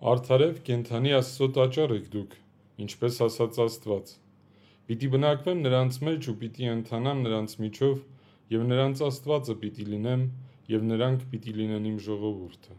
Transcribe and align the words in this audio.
Արդարև 0.00 0.62
կենթանի 0.64 1.10
Աստծո 1.12 1.46
տաճար 1.56 1.90
եք 1.92 2.04
դուք, 2.12 2.34
ինչպես 2.80 3.16
ասաց 3.26 3.56
Աստված։ 3.64 4.12
Պիտի 4.88 5.08
բնակվեմ 5.14 5.58
նրանց 5.66 5.98
մեջ 6.08 6.28
ու 6.32 6.34
պիտի 6.40 6.70
ընթանամ 6.74 7.18
նրանց 7.26 7.56
միջով, 7.64 7.98
եւ 8.54 8.64
նրանց 8.70 9.02
Աստվածը 9.08 9.56
պիտի 9.64 9.84
լինեմ, 9.90 10.22
եւ 10.72 10.86
նրանք 10.92 11.26
պիտի 11.34 11.54
լինեն 11.58 11.88
իմ 11.90 11.98
ժողովուրդը։ 12.06 12.78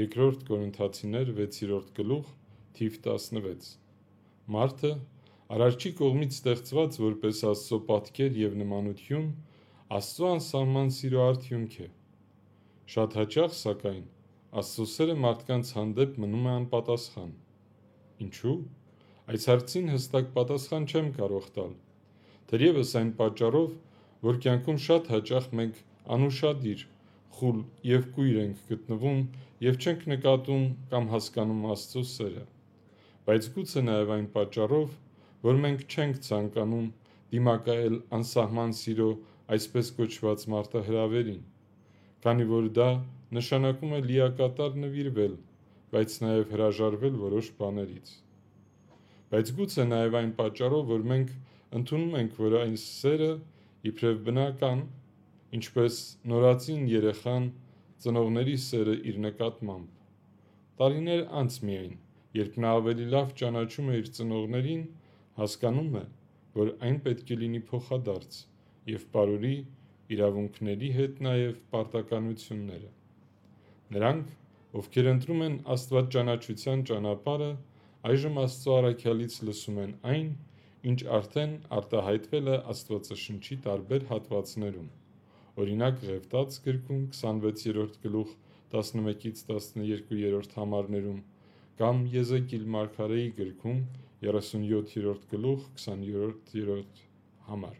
Երկրորդ 0.00 0.44
Կորինթացիներ 0.50 1.32
6-րդ 1.38 1.88
գլուխ, 1.96 2.28
թիվ 2.76 3.00
16։ 3.08 3.72
Մարդը 4.58 4.92
Արարչի 5.56 5.94
կողմից 6.02 6.38
ստեղծված 6.42 7.00
որպես 7.08 7.42
Աստծո 7.54 7.80
պատկեր 7.88 8.38
եւ 8.42 8.60
նմանություն, 8.66 9.32
Աստծո 9.96 10.30
անսահման 10.34 10.94
սիրո 11.00 11.26
արդյունք 11.30 11.80
է։ 11.88 11.90
Շատ 12.98 13.20
հաճախ, 13.22 13.58
սակայն, 13.64 14.06
Աստծո 14.56 14.84
սերը 14.88 15.14
մարդկանց 15.22 15.70
հանդեպ 15.76 16.14
մնում 16.24 16.46
է 16.48 16.52
անպատասխան։ 16.58 17.32
Ինչու՞։ 18.24 18.52
Այս 19.32 19.48
հարցին 19.50 19.90
հստակ 19.92 20.30
պատասխան 20.36 20.86
չեմ 20.88 21.10
կարող 21.18 21.48
տալ։ 21.58 21.74
Թերևս 22.52 22.92
այն 23.00 23.10
պատճառով, 23.18 23.74
որ 24.28 24.38
կյանքում 24.46 24.78
շատ 24.84 25.10
հաճախ 25.12 25.48
մենք 25.60 25.82
անուշադիր, 26.16 26.84
խուլ 27.38 27.58
եւ 27.90 28.08
կույր 28.14 28.38
ենք 28.44 28.62
գտնվում 28.70 29.20
եւ 29.66 29.76
չենք 29.84 30.08
նկատում 30.14 30.64
կամ 30.94 31.10
հասկանում 31.12 31.68
Աստծո 31.74 32.06
սերը։ 32.14 32.46
Բայց 33.28 33.50
գուցե 33.58 33.84
նաեւ 33.90 34.14
այն 34.16 34.26
պատճառով, 34.38 34.96
որ 35.44 35.62
մենք 35.66 35.84
չենք 35.92 36.24
ցանկանում 36.30 36.88
դիմակայել 37.36 38.00
անսահման 38.16 38.74
սիրո 38.80 39.12
այսպես 39.58 39.94
կոչված 40.00 40.48
մարտահրավերին, 40.56 41.46
քանի 42.24 42.50
որ 42.56 42.72
դա 42.80 42.90
նշանակում 43.36 43.92
է 43.96 44.00
լիակատար 44.08 44.76
նվիրվել, 44.82 45.34
բայց 45.92 46.14
նաև 46.24 46.52
հրաժարվել 46.54 47.16
որոշ 47.22 47.50
բաներից։ 47.58 48.12
Բայց 49.32 49.52
գուցե 49.58 49.84
նաև 49.88 50.16
այն 50.20 50.30
պատճառով, 50.38 50.84
որ 50.94 51.06
մենք 51.12 51.32
ընդունում 51.78 52.14
ենք, 52.22 52.38
որ 52.40 52.56
այն 52.62 52.76
սերը 52.82 53.30
իբրև 53.90 54.22
բնական, 54.28 54.82
ինչպես 55.58 55.98
նորածին 56.32 56.86
երեխան 56.92 57.48
ծնողների 58.04 58.56
սերը 58.64 58.96
իր 59.12 59.20
նկատմամբ։ 59.28 59.94
Տարիներ 60.80 61.24
անց 61.42 61.58
միայն, 61.68 61.94
երբ 62.38 62.60
նա 62.64 62.74
ավելի 62.80 63.08
լավ 63.14 63.34
ճանաչում 63.42 63.90
է 63.92 63.98
իր 64.02 64.12
ծնողներին, 64.18 64.84
հասկանում 65.40 65.98
է, 66.00 66.04
որ 66.58 66.70
այն 66.88 67.00
պետք 67.08 67.34
է 67.34 67.38
լինի 67.42 67.64
փոխադարձ 67.72 68.38
եւ 68.92 69.08
բարուրի 69.16 69.56
իրավունքների 70.16 70.94
հետ 70.98 71.20
նաև 71.28 71.58
պարտականությունները։ 71.74 72.97
Նրանք, 73.96 74.32
ովքեր 74.78 75.06
ընտրում 75.14 75.42
են 75.48 75.54
Աստվածճանաչության 75.74 76.84
ճանապարհը, 76.90 77.50
այժմ 78.12 78.40
Աստծո 78.42 78.74
առաքյալից 78.78 79.36
լսում 79.48 79.78
են 79.84 79.94
այն, 80.12 80.28
ինչ 80.92 80.98
արդեն 81.18 81.54
արտահայտվել 81.78 82.50
է 82.52 82.58
Աստվածաշնչի 82.74 83.56
տարբեր 83.68 84.04
հատվածներում։ 84.10 84.90
Օրինակ 85.64 86.04
Ղևտաց 86.10 86.58
գրքում 86.68 87.02
26-րդ 87.16 87.98
գլուխ 88.04 88.36
11-ից 88.76 89.42
12-րդ 89.48 90.54
համարներում 90.60 91.18
կամ 91.80 92.00
Եզեկիել 92.12 92.70
Մարգարեի 92.74 93.26
գրքում 93.40 93.82
37-րդ 94.28 95.28
գլուխ 95.32 95.66
20-րդ 95.80 97.04
համար։ 97.48 97.76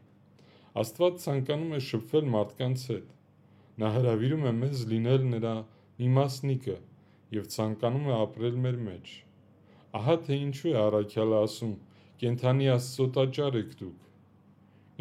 Աստված 0.83 1.25
ցանկանում 1.25 1.73
է 1.79 1.81
շփվել 1.89 2.29
մարդկանց 2.35 2.85
հետ։ 2.93 3.17
Նա 3.83 3.91
հրավիրում 3.99 4.47
է 4.49 4.53
մեզ 4.59 4.85
լինել 4.93 5.27
նրա 5.35 5.55
մի 5.99 6.09
մասնիկը 6.17 6.77
եւ 7.37 7.47
ցանկանում 7.55 8.09
է 8.09 8.15
ապրել 8.17 8.59
մեր 8.65 8.79
մեջ։ 8.89 9.13
Ահա 9.99 10.17
թե 10.27 10.39
ինչու 10.49 10.73
է 10.73 10.77
առաքյալը 10.83 11.39
ասում. 11.47 11.73
«Կենթանի 12.19 12.67
Աստծո 12.75 13.07
տաճար 13.17 13.57
եք 13.59 13.75
դուք»։ 13.81 14.07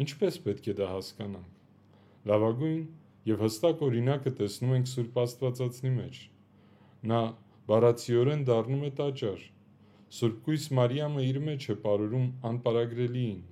Ինչպես 0.04 0.38
պետք 0.44 0.68
է 0.70 0.74
դա 0.78 0.88
հասկանանք։ 0.92 2.28
Լավագույն 2.30 2.82
եւ 3.30 3.42
հստակ 3.44 3.82
օրինակը 3.88 4.32
տեսնում 4.38 4.74
ենք 4.78 4.90
Սուրբ 4.92 5.18
Աստվածածնի 5.24 5.92
մեջ։ 5.98 6.20
Նա 7.10 7.22
բառացիորեն 7.70 8.44
դառնում 8.48 8.86
է 8.88 8.92
տաճար։ 9.02 9.42
Սուրբ 10.18 10.38
Կույս 10.46 10.70
Մարիամը 10.78 11.24
իր 11.28 11.40
մեջ 11.48 11.66
է 11.68 11.74
ապարուրում 11.78 12.28
անպարագրելիին։ 12.52 13.42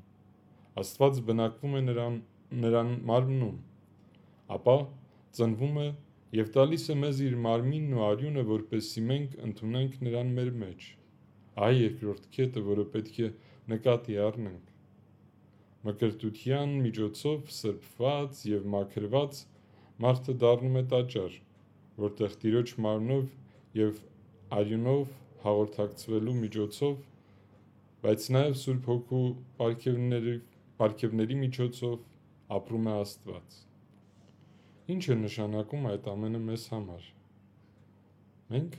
Աստված 0.82 1.20
բնակվում 1.26 1.76
է 1.76 1.82
նրան 1.91 2.16
նրան 2.54 2.91
մարմնում, 3.10 3.54
ապա 4.56 4.75
ծնվում 5.37 5.78
է 5.82 5.87
եւ 6.36 6.48
տալիս 6.54 6.86
է 6.92 6.97
մեզ 7.00 7.20
իր 7.26 7.34
մարմինն 7.47 7.97
ու 7.97 8.06
արյունը, 8.06 8.42
որպեսզի 8.52 9.02
մենք 9.10 9.36
ընդունենք 9.48 9.98
նրան 10.06 10.32
մեր 10.38 10.48
մեջ։ 10.62 10.86
Այ 11.66 11.74
երկրորդ 11.80 12.24
կետը, 12.36 12.62
որը 12.70 12.84
պետք 12.94 13.20
է 13.26 13.28
նկատի 13.72 14.16
առնենք։ 14.26 14.72
Մկրտության 15.86 16.75
միջոցով 16.86 17.52
սրբված 17.56 18.41
եւ 18.50 18.66
մաքրված 18.75 19.41
մարդը 20.06 20.34
դառնում 20.42 20.80
է 20.80 20.82
տաճար, 20.92 21.38
որտեղ 22.06 22.34
Տիրոջ 22.42 22.72
մարմնով 22.86 23.30
եւ 23.80 24.02
արյունով 24.58 25.14
հաղորդակցվելու 25.46 26.34
միջոցով, 26.42 26.98
բայց 28.02 28.28
նաեւ 28.36 28.58
Սուրբ 28.64 28.91
Հոգու 28.92 29.22
ապարքևների 29.30 30.36
ապարքևների 30.76 31.41
միջոցով 31.46 31.96
ապրում 32.60 32.92
է 32.92 32.98
Աստված։ 33.06 33.66
Ինչ 34.86 35.04
է 35.10 35.14
նշանակում 35.19 35.86
այդ 35.91 36.04
ամենը 36.12 36.41
մեզ 36.47 36.64
համար։ 36.72 37.06
Մենք 38.52 38.74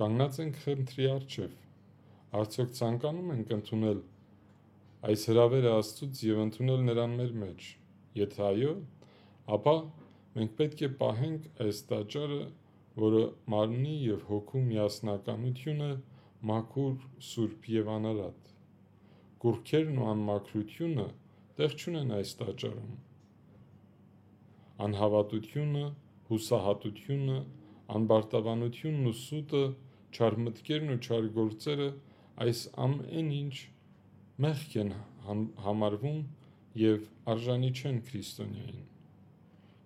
կանգնած 0.00 0.36
ենք 0.44 0.60
խնդրի 0.64 1.08
առջև։ 1.12 1.56
Արդյոք 2.40 2.70
ցանկանում 2.78 3.32
ենք 3.34 3.50
ընդունել 3.56 4.02
այս 5.08 5.24
հրավերը 5.30 5.72
Աստծուց 5.78 6.22
եւ 6.28 6.42
ընդունել 6.44 6.84
նրան 6.90 7.16
մեր 7.22 7.32
մեջ։ 7.40 7.66
Եթե 8.20 8.44
այո, 8.50 8.76
ապա 9.58 9.74
մենք 10.36 10.54
պետք 10.62 10.86
է 10.86 10.92
պահենք 11.02 11.50
այս 11.66 11.82
տաճարը, 11.90 12.40
որը 13.06 13.24
մարմնի 13.56 13.96
եւ 14.04 14.24
հոգու 14.30 14.64
միասնականությունը 14.68 15.90
մաքուր, 16.52 16.96
սուրբ 17.32 17.68
եւ 17.74 17.92
անարատ։ 17.98 18.54
Կուրքերն 19.42 20.00
ու 20.04 20.08
անմաքրությունը 20.14 21.10
տեղ 21.58 21.78
չունեն 21.82 22.18
այս 22.22 22.38
տաճարում 22.44 22.96
անհավատությունը, 24.86 25.84
հուսահատությունը, 26.28 27.38
անբարտավանությունն 27.98 29.08
ու 29.10 29.16
սուտը, 29.22 29.62
չար 30.14 30.36
մտքերն 30.44 30.92
ու 30.94 30.98
չար 31.04 31.28
գործերը 31.38 31.88
այս 32.44 32.60
ամեն 32.86 33.30
ինչ 33.38 33.54
մեղք 34.44 34.76
են 34.82 34.92
համարվում 35.64 36.20
եւ 36.82 37.06
արժանի 37.32 37.70
չեն 37.78 37.98
քրիստոնյային։ 38.08 38.86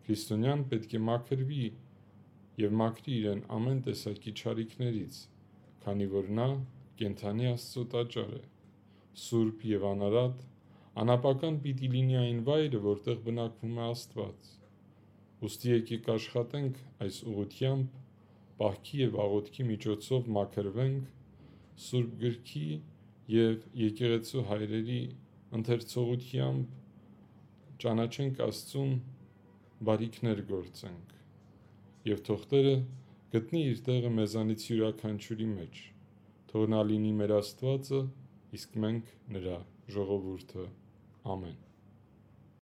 Քրիստոնյան 0.07 0.65
պետք 0.73 0.97
է 0.99 1.01
մաքրվի 1.09 1.67
եւ 2.63 2.75
մաքրի 2.83 3.15
իրեն 3.19 3.45
ամեն 3.57 3.83
տեսակի 3.89 4.35
չարիքներից, 4.43 5.21
քանի 5.85 6.09
որ 6.15 6.33
նա 6.39 6.49
կենթանի 7.03 7.49
Աստծո 7.53 7.85
տաճար 7.95 8.35
է, 8.39 8.43
սուրբ 9.27 9.65
եւ 9.73 9.87
անարատ, 9.93 10.43
անապական 11.05 11.63
պիտի 11.65 11.93
լինի 11.95 12.19
այն 12.23 12.43
վայրը, 12.51 12.83
որտեղ 12.89 13.23
բնակվում 13.29 13.79
է 13.81 13.87
Աստված։ 13.93 14.53
Ուստի 15.43 15.73
եկեք 15.73 16.09
աշխատենք 16.15 16.77
այս 17.07 17.17
ուղությամբ, 17.33 17.87
պահքի 18.63 18.99
եւ 19.03 19.17
աղոթքի 19.23 19.65
միջոցով 19.73 20.29
մաքրվենք 20.37 21.09
Սուրբ 21.83 22.13
գրքի 22.21 22.69
եւ 23.33 23.65
եկեղեցու 23.81 24.45
հայրերի 24.51 24.99
ընթերցողությամբ 25.59 26.77
ճանաչենք 27.85 28.43
Աստծուն, 28.47 28.93
բարիքներ 29.89 30.43
գործենք։ 30.53 31.17
Եվ 32.13 32.23
թողտերը 32.29 32.77
գտնի 33.35 33.65
իր 33.73 33.83
տեղը 33.89 34.15
մեզանից 34.21 34.69
յուրաքանչյուրի 34.69 35.51
մեջ։ 35.57 35.83
Թող 36.53 36.71
նա 36.77 36.87
լինի 36.93 37.13
մեր 37.23 37.37
Աստվածը, 37.41 38.01
իսկ 38.61 38.81
մենք 38.87 39.13
նրա 39.39 39.59
ժողովուրդը։ 39.97 40.71
Ամեն։ 41.35 41.72